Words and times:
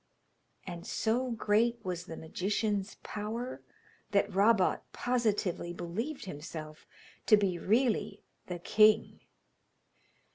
And 0.65 0.87
so 0.87 1.29
great 1.29 1.77
was 1.85 2.05
the 2.05 2.17
magician's 2.17 2.95
power 3.03 3.61
that 4.09 4.33
Rabot 4.33 4.79
positively 4.93 5.73
believed 5.73 6.25
himself 6.25 6.87
to 7.27 7.37
be 7.37 7.59
really 7.59 8.23
the 8.47 8.57
king! 8.57 9.19